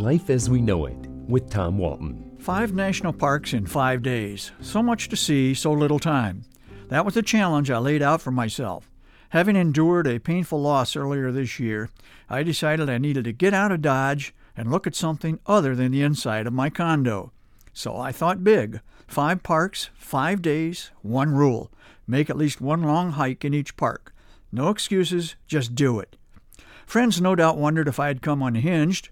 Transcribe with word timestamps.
Life 0.00 0.30
as 0.30 0.48
We 0.48 0.62
Know 0.62 0.86
It 0.86 0.96
with 1.28 1.50
Tom 1.50 1.76
Walton. 1.76 2.34
Five 2.38 2.72
national 2.72 3.12
parks 3.12 3.52
in 3.52 3.66
five 3.66 4.02
days. 4.02 4.50
So 4.62 4.82
much 4.82 5.10
to 5.10 5.16
see, 5.16 5.52
so 5.52 5.72
little 5.72 5.98
time. 5.98 6.40
That 6.88 7.04
was 7.04 7.12
the 7.12 7.22
challenge 7.22 7.70
I 7.70 7.76
laid 7.76 8.00
out 8.00 8.22
for 8.22 8.30
myself. 8.30 8.90
Having 9.28 9.56
endured 9.56 10.06
a 10.06 10.18
painful 10.18 10.58
loss 10.58 10.96
earlier 10.96 11.30
this 11.30 11.60
year, 11.60 11.90
I 12.30 12.42
decided 12.42 12.88
I 12.88 12.96
needed 12.96 13.24
to 13.24 13.32
get 13.32 13.52
out 13.52 13.72
of 13.72 13.82
Dodge 13.82 14.34
and 14.56 14.70
look 14.70 14.86
at 14.86 14.94
something 14.94 15.38
other 15.44 15.76
than 15.76 15.92
the 15.92 16.00
inside 16.00 16.46
of 16.46 16.54
my 16.54 16.70
condo. 16.70 17.30
So 17.74 17.98
I 17.98 18.10
thought 18.10 18.42
big. 18.42 18.80
Five 19.06 19.42
parks, 19.42 19.90
five 19.92 20.40
days, 20.40 20.92
one 21.02 21.34
rule. 21.34 21.70
Make 22.06 22.30
at 22.30 22.38
least 22.38 22.62
one 22.62 22.82
long 22.84 23.12
hike 23.12 23.44
in 23.44 23.52
each 23.52 23.76
park. 23.76 24.14
No 24.50 24.70
excuses, 24.70 25.36
just 25.46 25.74
do 25.74 26.00
it. 26.00 26.16
Friends 26.86 27.20
no 27.20 27.34
doubt 27.34 27.58
wondered 27.58 27.86
if 27.86 28.00
I 28.00 28.06
had 28.06 28.22
come 28.22 28.42
unhinged. 28.42 29.10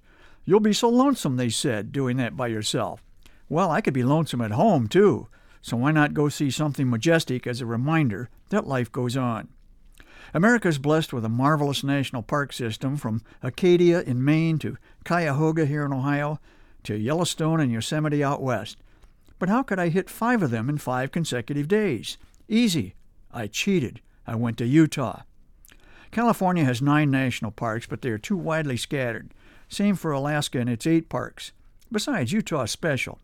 You'll 0.49 0.61
be 0.61 0.73
so 0.73 0.89
lonesome, 0.89 1.37
they 1.37 1.51
said, 1.51 1.93
doing 1.93 2.17
that 2.17 2.35
by 2.35 2.47
yourself. 2.47 3.05
Well, 3.51 3.71
I 3.71 3.83
could 3.83 3.93
be 3.93 4.03
lonesome 4.03 4.41
at 4.41 4.53
home, 4.53 4.89
too, 4.89 5.29
so 5.61 5.77
why 5.77 5.93
not 5.93 6.15
go 6.15 6.31
see 6.31 6.51
something 6.51 6.89
majestic 6.89 7.47
as 7.47 7.61
a 7.61 7.67
reminder 7.67 8.31
that 8.49 8.67
life 8.67 8.91
goes 8.91 9.15
on? 9.15 9.49
America 10.33 10.67
is 10.67 10.79
blessed 10.79 11.13
with 11.13 11.23
a 11.27 11.29
marvelous 11.29 11.85
national 11.85 12.23
park 12.23 12.55
system 12.55 12.97
from 12.97 13.21
Acadia 13.43 14.01
in 14.01 14.25
Maine 14.25 14.57
to 14.61 14.79
Cuyahoga 15.05 15.67
here 15.67 15.85
in 15.85 15.93
Ohio 15.93 16.41
to 16.85 16.97
Yellowstone 16.97 17.61
and 17.61 17.71
Yosemite 17.71 18.25
out 18.25 18.41
west. 18.41 18.79
But 19.39 19.51
how 19.51 19.63
could 19.63 19.79
I 19.79 19.91
hit 19.91 20.09
five 20.09 20.43
of 20.43 20.51
them 20.51 20.71
in 20.71 20.79
five 20.79 21.13
consecutive 21.13 21.69
days? 21.69 22.17
Easy. 22.49 22.95
I 23.31 23.49
cheated. 23.49 24.01
I 24.27 24.35
went 24.35 24.57
to 24.57 24.67
Utah. 24.67 25.25
California 26.11 26.65
has 26.65 26.81
nine 26.81 27.11
national 27.11 27.51
parks, 27.51 27.87
but 27.87 28.01
they 28.01 28.09
are 28.09 28.17
too 28.17 28.39
widely 28.39 28.79
scattered. 28.79 29.35
Same 29.69 29.95
for 29.95 30.13
Alaska 30.13 30.59
and 30.59 30.69
its 30.69 30.87
eight 30.87 31.09
parks. 31.09 31.53
Besides, 31.93 32.33
Utah 32.33 32.63
is 32.63 32.71
special. 32.71 33.19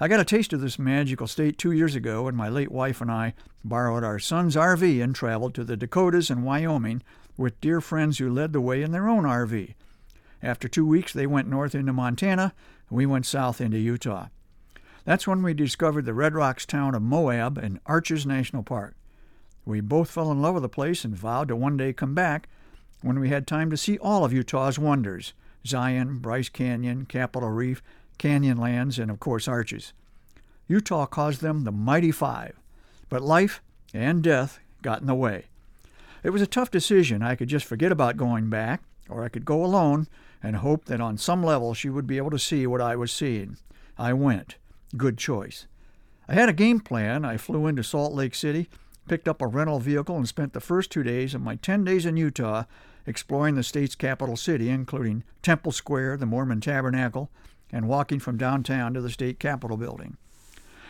I 0.00 0.08
got 0.08 0.20
a 0.20 0.24
taste 0.24 0.52
of 0.52 0.60
this 0.60 0.78
magical 0.78 1.26
state 1.26 1.58
two 1.58 1.70
years 1.70 1.94
ago 1.94 2.24
when 2.24 2.34
my 2.34 2.48
late 2.48 2.72
wife 2.72 3.00
and 3.00 3.10
I 3.10 3.34
borrowed 3.62 4.02
our 4.02 4.18
son's 4.18 4.56
RV 4.56 5.02
and 5.02 5.14
traveled 5.14 5.54
to 5.54 5.64
the 5.64 5.76
Dakotas 5.76 6.30
and 6.30 6.44
Wyoming 6.44 7.02
with 7.36 7.60
dear 7.60 7.80
friends 7.80 8.18
who 8.18 8.28
led 8.28 8.52
the 8.52 8.60
way 8.60 8.82
in 8.82 8.90
their 8.90 9.08
own 9.08 9.24
RV. 9.24 9.74
After 10.42 10.66
two 10.66 10.84
weeks, 10.84 11.12
they 11.12 11.26
went 11.26 11.48
north 11.48 11.74
into 11.74 11.92
Montana, 11.92 12.52
and 12.88 12.96
we 12.98 13.06
went 13.06 13.26
south 13.26 13.60
into 13.60 13.78
Utah. 13.78 14.26
That's 15.04 15.26
when 15.26 15.42
we 15.42 15.54
discovered 15.54 16.04
the 16.04 16.14
Red 16.14 16.34
Rocks 16.34 16.66
town 16.66 16.94
of 16.94 17.02
Moab 17.02 17.58
and 17.58 17.80
Arches 17.86 18.26
National 18.26 18.62
Park. 18.62 18.96
We 19.64 19.80
both 19.80 20.10
fell 20.10 20.32
in 20.32 20.42
love 20.42 20.54
with 20.54 20.64
the 20.64 20.68
place 20.68 21.04
and 21.04 21.16
vowed 21.16 21.48
to 21.48 21.56
one 21.56 21.76
day 21.76 21.92
come 21.92 22.14
back 22.14 22.48
when 23.02 23.20
we 23.20 23.28
had 23.28 23.46
time 23.46 23.70
to 23.70 23.76
see 23.76 23.98
all 23.98 24.24
of 24.24 24.32
Utah's 24.32 24.78
wonders 24.78 25.32
Zion, 25.66 26.18
Bryce 26.18 26.48
Canyon, 26.48 27.06
Capitol 27.06 27.50
Reef, 27.50 27.82
Canyonlands, 28.18 28.98
and 28.98 29.10
of 29.10 29.20
course 29.20 29.48
Arches. 29.48 29.92
Utah 30.68 31.06
calls 31.06 31.38
them 31.38 31.64
the 31.64 31.72
Mighty 31.72 32.10
Five, 32.10 32.58
but 33.08 33.22
life 33.22 33.62
and 33.92 34.22
death 34.22 34.60
got 34.80 35.00
in 35.00 35.06
the 35.06 35.14
way. 35.14 35.46
It 36.22 36.30
was 36.30 36.42
a 36.42 36.46
tough 36.46 36.70
decision. 36.70 37.22
I 37.22 37.34
could 37.34 37.48
just 37.48 37.66
forget 37.66 37.92
about 37.92 38.16
going 38.16 38.48
back, 38.48 38.82
or 39.08 39.24
I 39.24 39.28
could 39.28 39.44
go 39.44 39.64
alone 39.64 40.06
and 40.42 40.56
hope 40.56 40.84
that 40.86 41.00
on 41.00 41.18
some 41.18 41.42
level 41.42 41.74
she 41.74 41.90
would 41.90 42.06
be 42.06 42.16
able 42.16 42.30
to 42.30 42.38
see 42.38 42.66
what 42.66 42.80
I 42.80 42.96
was 42.96 43.12
seeing. 43.12 43.56
I 43.98 44.12
went. 44.12 44.56
Good 44.96 45.18
choice. 45.18 45.66
I 46.28 46.34
had 46.34 46.48
a 46.48 46.54
game 46.54 46.80
plan. 46.80 47.24
I 47.24 47.36
flew 47.36 47.66
into 47.66 47.82
Salt 47.82 48.12
Lake 48.12 48.34
City 48.34 48.68
picked 49.08 49.28
up 49.28 49.42
a 49.42 49.46
rental 49.46 49.78
vehicle, 49.78 50.16
and 50.16 50.28
spent 50.28 50.52
the 50.52 50.60
first 50.60 50.90
two 50.90 51.02
days 51.02 51.34
of 51.34 51.42
my 51.42 51.56
10 51.56 51.84
days 51.84 52.06
in 52.06 52.16
Utah 52.16 52.64
exploring 53.06 53.54
the 53.54 53.62
state's 53.62 53.94
capital 53.94 54.36
city, 54.36 54.68
including 54.68 55.24
Temple 55.42 55.72
Square, 55.72 56.18
the 56.18 56.26
Mormon 56.26 56.60
Tabernacle, 56.60 57.30
and 57.70 57.88
walking 57.88 58.20
from 58.20 58.36
downtown 58.36 58.94
to 58.94 59.00
the 59.00 59.10
state 59.10 59.38
capitol 59.40 59.76
building. 59.76 60.16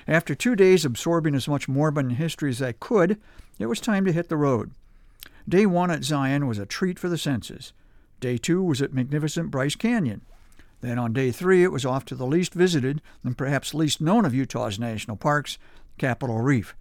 After 0.07 0.35
two 0.35 0.57
days 0.57 0.85
absorbing 0.85 1.35
as 1.35 1.47
much 1.47 1.69
Mormon 1.69 2.11
history 2.11 2.51
as 2.51 2.61
I 2.61 2.73
could, 2.73 3.21
it 3.59 3.67
was 3.67 3.81
time 3.81 4.05
to 4.05 4.13
hit 4.13 4.29
the 4.29 4.37
road. 4.37 4.73
Day 5.49 5.67
one 5.67 5.91
at 5.91 6.05
Zion 6.05 6.47
was 6.47 6.59
a 6.59 6.67
treat 6.67 6.99
for 6.99 7.09
the 7.09 7.19
senses. 7.19 7.73
Day 8.21 8.37
two 8.37 8.63
was 8.63 8.83
at 8.83 8.93
magnificent 8.93 9.51
Bryce 9.51 9.75
Canyon. 9.77 10.23
Then 10.81 10.99
on 10.99 11.13
day 11.13 11.31
three, 11.31 11.63
it 11.63 11.71
was 11.73 11.87
off 11.87 12.05
to 12.07 12.17
the 12.17 12.27
least 12.27 12.55
visited 12.55 13.01
and 13.23 13.39
perhaps 13.39 13.75
least 13.75 14.01
known 14.01 14.25
of 14.25 14.35
Utah's 14.35 14.79
national 14.79 15.17
parks, 15.17 15.59
Capitol 15.99 16.41
Reef. 16.41 16.75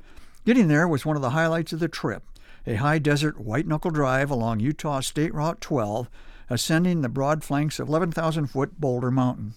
Getting 0.44 0.68
there 0.68 0.88
was 0.88 1.06
one 1.06 1.16
of 1.16 1.22
the 1.22 1.32
highlights 1.32 1.74
of 1.74 1.80
the 1.80 1.88
trip 1.88 2.24
a 2.66 2.76
high 2.76 3.00
desert 3.00 3.40
white 3.40 3.68
knuckle 3.68 3.92
drive 3.92 4.30
along 4.30 4.60
Utah 4.60 5.00
State 5.00 5.34
Route 5.34 5.62
12, 5.62 6.10
ascending 6.50 7.02
the 7.02 7.10
broad 7.10 7.44
flanks 7.44 7.80
of 7.80 7.88
11,000 7.88 8.48
foot 8.48 8.80
Boulder 8.80 9.12
Mountain. 9.12 9.54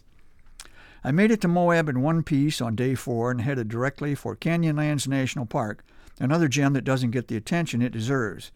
I 1.02 1.10
made 1.10 1.30
it 1.30 1.42
to 1.42 1.48
Moab 1.48 1.88
in 1.88 2.00
one 2.00 2.22
piece 2.22 2.62
on 2.62 2.74
day 2.74 2.94
four 2.94 3.30
and 3.30 3.42
headed 3.42 3.68
directly 3.68 4.14
for 4.14 4.34
Canyonlands 4.34 5.06
National 5.06 5.44
Park, 5.44 5.84
another 6.18 6.48
gem 6.48 6.72
that 6.72 6.84
doesn't 6.84 7.10
get 7.10 7.28
the 7.28 7.36
attention 7.36 7.82
it 7.82 7.92
deserves. 7.92 8.50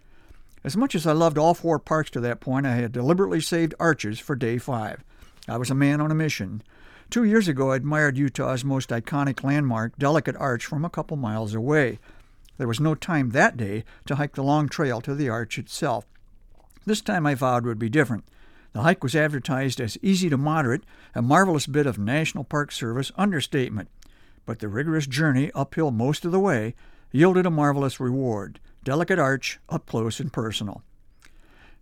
As 0.65 0.77
much 0.77 0.95
as 0.95 1.07
I 1.07 1.13
loved 1.13 1.37
all 1.37 1.55
four 1.55 1.79
parks 1.79 2.11
to 2.11 2.21
that 2.21 2.41
point, 2.41 2.67
I 2.67 2.75
had 2.75 2.93
deliberately 2.93 3.41
saved 3.41 3.75
Arches 3.79 4.19
for 4.19 4.35
day 4.35 4.57
five. 4.59 5.05
I 5.47 5.57
was 5.57 5.71
a 5.71 5.75
man 5.75 6.01
on 6.01 6.11
a 6.11 6.15
mission. 6.15 6.63
Two 7.11 7.25
years 7.25 7.49
ago, 7.49 7.73
I 7.73 7.77
admired 7.77 8.19
Utah's 8.19 8.65
most 8.65 8.91
iconic 8.91 9.43
landmark, 9.43 9.97
Delicate 9.99 10.37
Arch, 10.37 10.65
from 10.65 10.85
a 10.85 10.91
couple 10.91 11.17
miles 11.17 11.55
away. 11.55 11.99
There 12.59 12.69
was 12.69 12.81
no 12.81 12.95
time 12.95 13.31
that 13.31 13.57
day 13.57 13.85
to 14.07 14.17
hike 14.17 14.35
the 14.35 14.43
long 14.43 14.69
trail 14.69 15.01
to 15.01 15.15
the 15.15 15.29
arch 15.29 15.59
itself. 15.59 16.07
This 16.85 17.01
time 17.01 17.27
I 17.27 17.35
vowed 17.35 17.65
would 17.65 17.79
be 17.79 17.89
different. 17.89 18.25
The 18.73 18.83
hike 18.83 19.03
was 19.03 19.17
advertised 19.17 19.81
as 19.81 19.97
easy 20.03 20.29
to 20.29 20.37
moderate, 20.37 20.85
a 21.15 21.23
marvelous 21.23 21.67
bit 21.67 21.87
of 21.87 21.99
National 21.99 22.45
Park 22.45 22.73
Service 22.73 23.13
understatement. 23.17 23.89
But 24.45 24.59
the 24.59 24.69
rigorous 24.69 25.07
journey 25.07 25.51
uphill 25.55 25.91
most 25.91 26.25
of 26.25 26.33
the 26.33 26.41
way 26.41 26.75
yielded 27.13 27.47
a 27.47 27.51
marvelous 27.51 27.99
reward 28.01 28.61
Delicate 28.85 29.19
Arch 29.19 29.59
up 29.69 29.87
close 29.87 30.21
and 30.21 30.33
personal. 30.33 30.83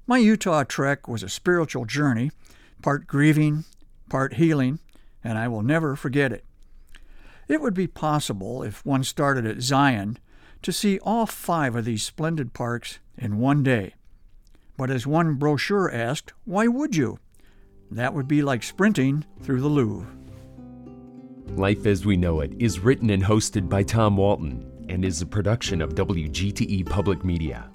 My 0.06 0.18
Utah 0.18 0.64
trek 0.64 1.08
was 1.08 1.22
a 1.22 1.28
spiritual 1.28 1.84
journey, 1.84 2.30
part 2.82 3.06
grieving, 3.06 3.64
part 4.08 4.34
healing, 4.34 4.78
and 5.22 5.38
I 5.38 5.48
will 5.48 5.62
never 5.62 5.96
forget 5.96 6.32
it. 6.32 6.44
It 7.48 7.60
would 7.60 7.74
be 7.74 7.86
possible, 7.86 8.62
if 8.62 8.84
one 8.84 9.04
started 9.04 9.46
at 9.46 9.62
Zion, 9.62 10.18
to 10.62 10.72
see 10.72 10.98
all 11.00 11.26
five 11.26 11.76
of 11.76 11.84
these 11.84 12.02
splendid 12.02 12.52
parks 12.52 12.98
in 13.16 13.38
one 13.38 13.62
day. 13.62 13.94
But 14.76 14.90
as 14.90 15.06
one 15.06 15.34
brochure 15.34 15.90
asked, 15.90 16.32
why 16.44 16.66
would 16.66 16.96
you? 16.96 17.18
That 17.90 18.14
would 18.14 18.28
be 18.28 18.42
like 18.42 18.62
sprinting 18.62 19.24
through 19.42 19.60
the 19.60 19.68
Louvre. 19.68 20.06
Life 21.56 21.86
as 21.86 22.04
We 22.04 22.16
Know 22.16 22.40
It 22.40 22.52
is 22.58 22.80
written 22.80 23.10
and 23.10 23.22
hosted 23.22 23.68
by 23.68 23.82
Tom 23.82 24.16
Walton 24.16 24.70
and 24.88 25.04
is 25.04 25.22
a 25.22 25.26
production 25.26 25.80
of 25.80 25.94
WGTE 25.94 26.88
Public 26.88 27.24
Media. 27.24 27.70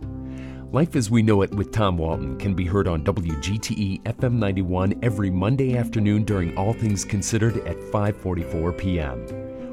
Life 0.72 0.96
as 0.96 1.10
We 1.10 1.24
Know 1.24 1.42
It 1.42 1.52
with 1.52 1.72
Tom 1.72 1.98
Walton 1.98 2.38
can 2.38 2.54
be 2.54 2.66
heard 2.66 2.88
on 2.88 3.04
WGTE 3.04 4.04
FM 4.04 4.34
91 4.34 5.00
every 5.02 5.30
Monday 5.30 5.76
afternoon 5.76 6.24
during 6.24 6.56
All 6.58 6.74
Things 6.74 7.04
Considered 7.04 7.58
at 7.68 7.78
5:44 7.78 8.78
p.m 8.78 9.51